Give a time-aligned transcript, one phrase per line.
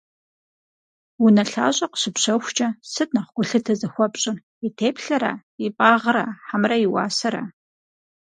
[1.23, 5.33] Унэлъащӏэ къыщыпщэхукӏэ сыт нэхъ гулъытэ зыхуэпщӏыр: и теплъэра,
[5.65, 7.43] и фӏагъра хьэмэрэ и уасэра?